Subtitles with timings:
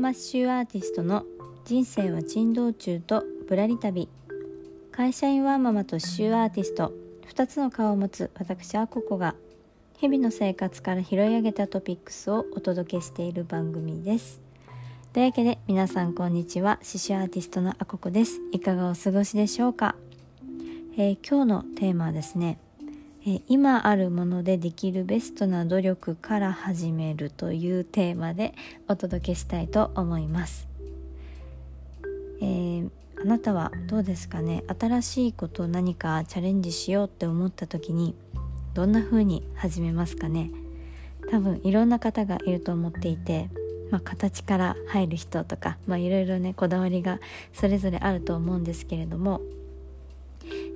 [0.00, 1.26] マッシュアーティストの
[1.66, 4.08] 人生は珍道中とぶらり旅。
[4.90, 6.94] 会社員ワーママと刺繍アーティスト。
[7.28, 9.34] 2つの顔を持つ私アココが。
[9.98, 14.40] 日々の生活から拾い上げたトピックスをお届けしている番組です。
[15.12, 16.76] というわけで皆さんこんにちは。
[16.76, 18.40] 刺繍アーティストのアココです。
[18.52, 19.96] いかがお過ごしでしょうか、
[20.96, 22.58] えー、今日のテーマはですね
[23.26, 28.54] え今あるものでできるベストな努力から始めるというテーマで
[28.88, 30.66] お届けしたいと思います、
[32.40, 34.64] えー、あなたはどうですかね？
[34.80, 38.14] 新しいことを何かチャレンジしようって思った時に
[38.72, 40.50] どんな風に始めますかね？
[41.30, 43.50] 多分いろんな方がいると思っていて、
[43.90, 47.20] まあ、形から入る人とか、まあ、いろいろねこだわりが
[47.52, 49.42] それぞれあると思うんですけれども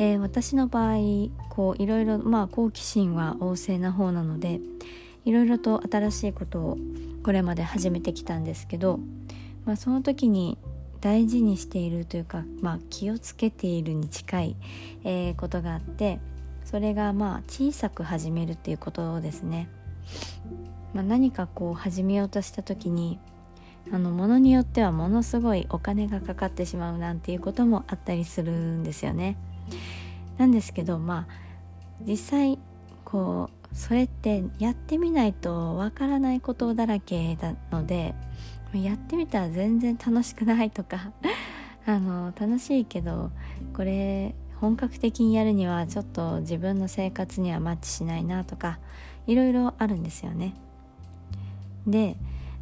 [0.00, 4.58] えー、私の場合こういろいろまあ好奇心は旺盛な方なので
[5.26, 6.78] いろいろと新しいことを
[7.22, 8.98] これまで始めてきたんですけど、
[9.66, 10.56] まあ、その時に
[11.02, 14.56] 大事にしているというか、まあ、気をつけているに近い、
[15.04, 16.18] えー、ことがあって
[16.64, 19.68] それがまあ小さく始めるっていうことですね。
[20.94, 23.18] まあ、何かこう始めようとした時に
[23.92, 29.36] あのものによってはものすごいお金がかかってしまうなんていうこともあったりするんですよね。
[30.40, 31.32] なんですけどまあ
[32.00, 32.58] 実際
[33.04, 38.14] こうそれってやってみないとわからないことだらけなので
[38.72, 41.12] やってみたら全然楽しくないとか
[41.84, 43.30] あの楽しいけど
[43.74, 48.78] これ本格的にやるにはちょっと自分の生活にはマッチしないなとか
[49.26, 50.54] いろいろあるんですよね。
[51.86, 52.16] で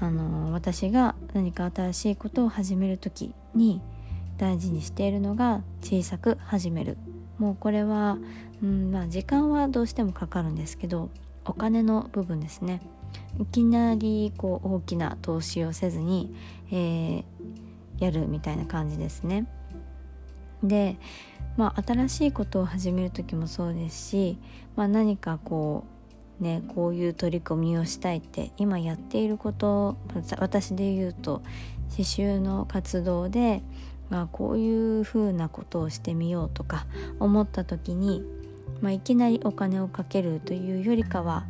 [0.00, 3.80] あの私が何か新しいことを始める時に
[4.38, 6.96] 大事にしているのが小さく始める
[7.40, 8.18] もうこれは、
[8.62, 11.08] うんまあ、時間はどうしてもかかるんですけど
[11.46, 12.80] お金の部分ですね。
[13.40, 16.32] いきなりこう大きな投資をせずに、
[16.70, 17.24] えー、
[17.98, 19.46] やるみたいな感じですね。
[20.62, 20.98] で
[21.56, 24.38] まあ新しいことを始める時もそうですし、
[24.76, 25.86] まあ、何かこ
[26.40, 29.96] うねこういう取り組みをしたいって今やっていること
[30.38, 31.42] 私で言うと
[31.90, 33.62] 刺繍の活動で
[34.10, 36.86] まあ、こういうふうなことをしてみようとか
[37.20, 38.22] 思った時に、
[38.80, 41.46] まあ、いきなりお金をかけるというよりかは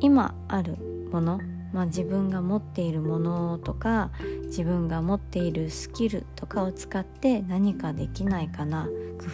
[0.00, 0.76] 今ある
[1.10, 1.40] もの、
[1.72, 4.10] まあ、自分が持っているものとか
[4.46, 8.88] 自分が持っているスキルとかを使って何かできないかな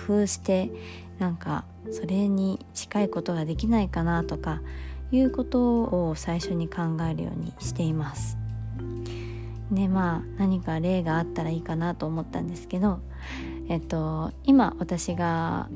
[0.06, 0.70] 工夫して
[1.18, 4.62] なんかそれに近いことができないかなとか
[5.12, 8.38] いうことを最初に考えるようにしています。
[9.70, 13.00] ねまあ何か例があったらいいかなと思ったんですけど
[13.68, 15.68] えっと今私が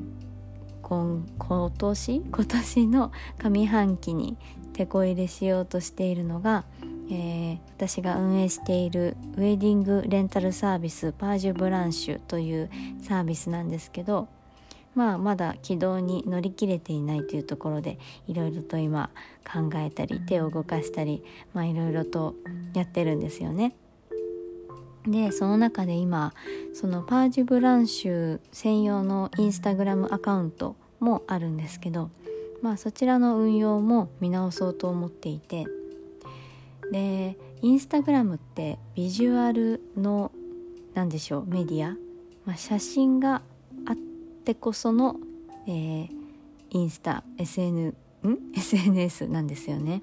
[0.81, 2.21] 今今年？
[2.21, 4.37] 今年の上半期に
[4.73, 6.65] 手こ入れしようとしているのが、
[7.09, 12.69] えー、私が運営しているウェディングレンタルサービスパージュブランシュという
[13.01, 14.27] サービスなんですけど
[14.93, 19.09] まあまだ軌道に乗り切れていないというところでいろいろと今
[19.43, 21.23] 考えたり手を動かしたり
[21.53, 22.35] まあいろいろと
[22.73, 23.73] やってるんですよね。
[25.07, 26.33] でその中で今
[26.73, 32.09] そのパージュブランシュ専用のインスタグラムアカウントもあるんですけど
[32.61, 35.65] まあそちらの運用も見直そうと思っていて
[36.91, 40.31] でインスタグラムってビジュアルの
[40.93, 41.95] 何でしょうメディア、
[42.45, 43.41] まあ、写真が
[43.85, 43.95] あっ
[44.45, 45.17] てこその、
[45.67, 46.09] えー、
[46.71, 47.95] インスタ SN ん
[48.55, 50.01] ？SNS なんですよね。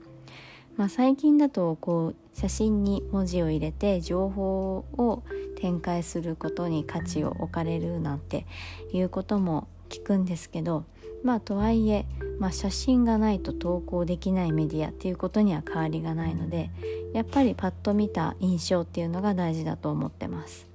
[0.77, 5.22] まあ、最近だとこう写真に文字を入れて情報を
[5.56, 8.47] 展開することに価値を置かれるなんて
[8.93, 10.84] いうことも聞くんですけど
[11.22, 12.06] まあとはいえ、
[12.38, 16.71] まあ、写真がないと投稿できないメディアっていうことには変わりがないので
[17.12, 20.66] やっぱりパッと見た印象っていうのが大事だと思ってます。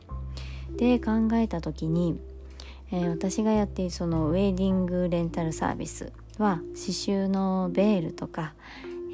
[0.78, 2.20] で考えた時に、
[2.92, 8.54] えー、私がやっているそのウェディングレンタルサービスは刺繍のベールとか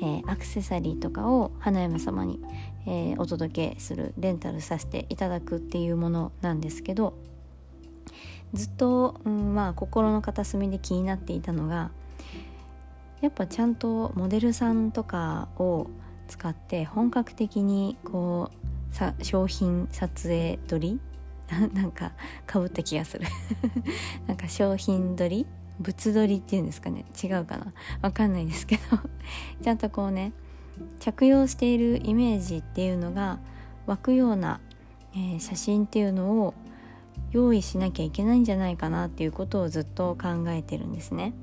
[0.02, 2.40] えー、アクセサリーとかを花嫁様に、
[2.86, 7.14] えー、お届けするレンタルさせていただくっていうものなんですけど
[8.54, 11.92] ずっと、うん、まあ心の片隅で気になっていたのが
[13.22, 15.88] やっぱちゃんとモデルさんとかを
[16.28, 18.52] 使って本格的にこ
[18.92, 21.00] うさ商品撮影撮り？
[21.74, 22.14] なんか
[22.46, 23.26] かぶった気がする。
[24.28, 25.46] なんか商品撮り？
[25.80, 27.06] 物撮りっていうんですかね。
[27.22, 27.74] 違うかな。
[28.02, 28.82] わかんないですけど。
[29.62, 30.34] ちゃんとこうね
[31.00, 33.40] 着用しているイメージっていうのが
[33.86, 34.60] 湧くような、
[35.14, 36.54] えー、写真っていうのを
[37.32, 41.34] 用意しなきゃいけないんじゃないかなっていうことをずっと考えてるんですね。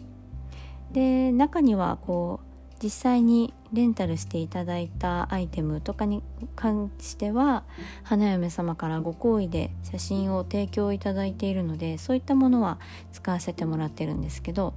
[0.92, 2.49] で中にはこう
[2.82, 6.22] 実際にレンタルしていただいたアイテムとかに
[6.56, 7.64] 関しては
[8.02, 12.78] 花嫁様からご好意で写真を提供いただいているのでそういったものは
[13.12, 14.74] 使わせてもらってるんですけど、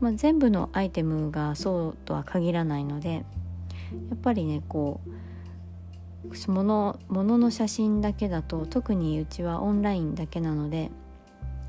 [0.00, 3.20] まあ、全部のアイテムがそうとは限らないのでや
[4.14, 10.90] っぱりねこう物物の写真だけだと特にうちはオンラインだけなので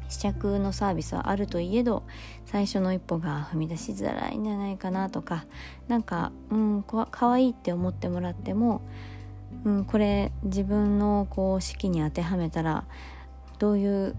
[0.10, 2.04] 試着のサービスはあるといえど
[2.46, 5.46] 最初の一歩が踏み出しづらいんじゃないかなとか
[5.88, 8.82] なんかうんかわいいって思ってもらっても、
[9.64, 12.86] うん、これ自分のこう式に当てはめたら
[13.60, 14.16] どういう、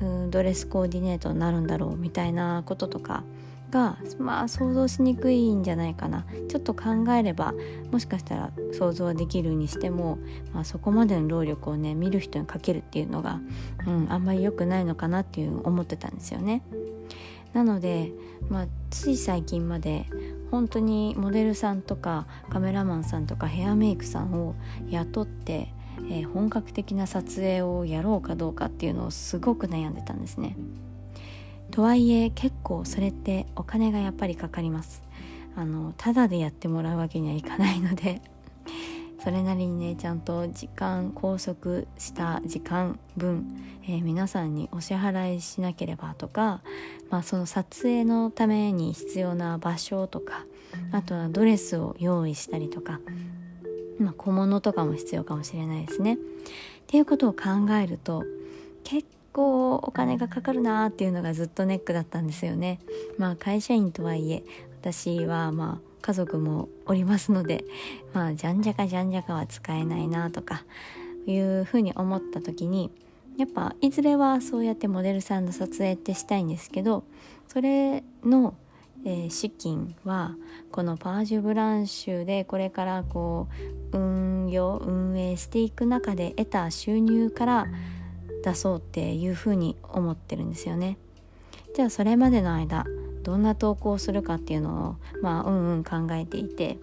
[0.00, 3.24] うん、ドレスコーディネートになるんだろうみたいなこととか
[3.72, 7.54] がまあ想像しにくいんじゃないかなちょっと考えれば
[7.90, 10.18] もしかしたら想像はできるにしても、
[10.52, 13.40] まあ、そこまでの労力をね見る人にかけるっていうのが、
[13.86, 16.62] うん、あんまり良くないのかなっていう思ってたんですよね。
[17.54, 18.12] なので、
[18.48, 20.06] まあ、つい最近まで
[20.50, 24.54] 本当にモデルさんとかカメラマンさんとかヘアメイクさんを
[24.90, 25.72] 雇って、
[26.10, 30.56] えー、本格的な撮影をやろうかどうかっていうのをすごく悩んでたんですね。
[31.72, 35.02] とはいえ結構それってお金がやっぱりかかります
[35.56, 38.20] あのただでやってもらうわけにはいかないので
[39.24, 43.46] それなりにねちゃんと時間拘束した時間分、
[43.84, 46.60] えー、皆さんにお支払いしなければとか、
[47.08, 50.44] まあ、その撮影のために必要な場所とか
[50.90, 53.00] あとはドレスを用意したりとか、
[53.98, 56.14] まあ、小物とかも必要かもしれないですね。
[56.14, 56.18] っ
[56.86, 58.24] ていうことを考えると
[58.84, 62.78] 結構お金がかかるなっていうのがずっとネックだったんですよね。
[63.18, 64.44] まあ会社員とはいえ
[64.80, 67.64] 私はまあ家族もおりますので
[68.12, 70.64] まあじゃんじゃかじゃんじゃかは使えないなとか
[71.26, 72.90] いうふうに思った時に
[73.38, 77.04] やっぱいずれはそうやってモデルさんの撮影ってしたいんですけど
[77.48, 78.54] それの、
[79.06, 80.34] えー、資金は
[80.70, 83.48] このパージュブランシュでこれからこ
[83.92, 87.66] う運用運営していく中で得た収入から
[88.42, 90.98] 出そうっていうふうに思ってるんですよね。
[91.74, 92.84] じゃあそれまでの間
[93.22, 96.78] どんな投稿をするかっていうのをまあうんうん考えていて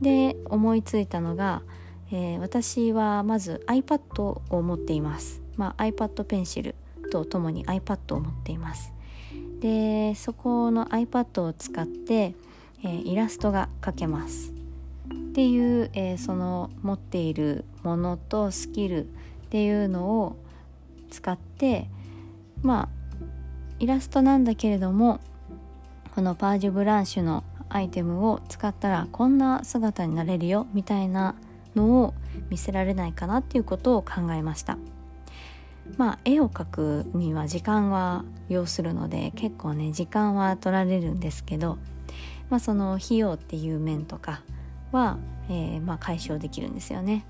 [0.00, 1.62] で思いついたのが、
[2.10, 5.42] えー、私はまず iPad を持っています。
[5.56, 6.74] まあ、iPad ペンシル
[7.12, 8.92] とともに iPad を持っています。
[9.60, 12.34] でそこの iPad を使って、
[12.82, 14.52] えー、イラストが描けます。
[15.08, 19.06] っていう、えー、その持っているものとスキルっ
[19.50, 20.36] ていうのを
[21.14, 21.88] 使って
[22.62, 22.88] まあ
[23.78, 25.20] イラストなんだけれども
[26.14, 31.34] このパージュブランシュのアイテムを使ったらこんな姿になれるよみたいな
[31.76, 32.14] のを
[32.50, 34.76] 見せられないかなっていうことを考えました。
[35.96, 41.78] まあ絵を描くには時間は要するので結構ね時間は取られるんですけど
[42.48, 44.42] まあその費用っていう面とか
[44.92, 45.18] は、
[45.48, 47.24] えー、まあ解消できるんですよね。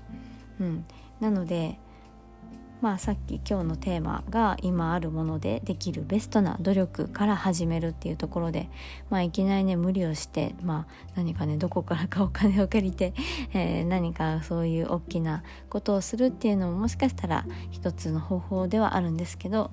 [0.59, 0.85] うん。
[1.19, 1.79] なので
[2.85, 8.69] まあ、さっき今日のテーマが今あるものでできるベストな努力から始めるっていうところで、
[9.09, 13.15] まあ、いきなりね無理をして、まあ、何かねどこからかお金を借りて、
[13.55, 19.71] えー、何かそういう大きなことをするっていうのももしかしたら一つの方法ではあるんですけど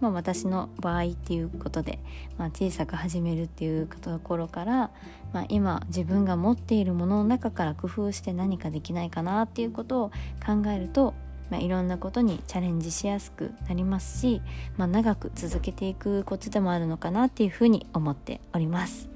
[0.00, 1.98] まあ、私の場合っていうことで、
[2.38, 4.90] まあ、小さく始めるっていうところから、
[5.32, 10.10] まあ、今自分が持っているものの中から工夫して何かできないかなっていうことを
[10.44, 11.14] 考えると
[11.52, 14.40] まあ、いろんなことにチャレンジしやすくなりますし、
[14.78, 19.10] まあ、長く続けていくコツでもあるのかなっていうふうに思っております。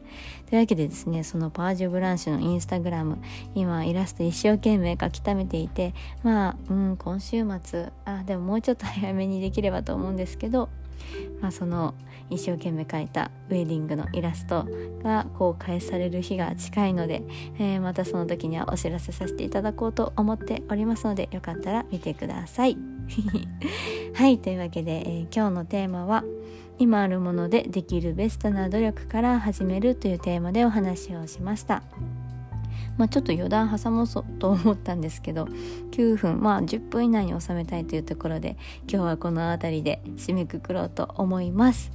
[0.50, 3.18] というわけでですねそのパージュブランシュのインスタグラム
[3.54, 10.70] 今イラスト一生懸命書き溜めていてまあうん今週末あでももうちょっと早めにできればと思うんですけど
[11.40, 11.94] まあ、その
[12.30, 14.66] 一生懸命描いたウェディングのイラスト
[15.02, 17.22] が公開される日が近いので、
[17.58, 22.76] えー、またその時にはお知らせさせていただこうと思っておりますのでよかったら見てください。
[24.14, 26.24] はいというわけで、えー、今日のテーマは
[26.78, 31.82] 今あるものでできるベストな努力から始めるというテーマでお話をしました。
[32.96, 35.44] まあ、ちょっと余談挟もうと思ったんですけど
[35.90, 38.56] 9分まあ10分以内に収めたいというところで
[38.90, 41.92] 今日はこの辺りで締めくくろうと思います。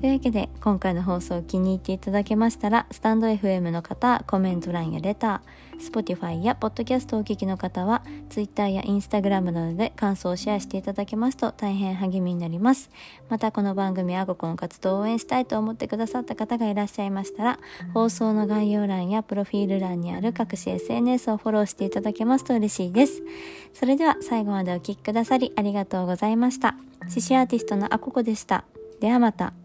[0.00, 12.90] というわけで今回の放送を気に入っていただけましたらスタンド FM の方コメント欄やレター Spotify や Podcast をお聞きの方は Twitter や Instagram などで感想をシェアしていただけますと大変励みになります。
[13.28, 17.58] またこの番組はごこの活動を応援したいと思ってくださった方がいらっしゃいましたら
[17.92, 23.22] 放送の概要欄やプロフィール欄にある各種 SNS をフォローしていただけますと嬉しいです。
[23.72, 26.76] それでは最後までお聴きくださりありがとうございました。
[27.08, 28.64] 獅子アーティストのあここでした。
[29.00, 29.63] ではまた。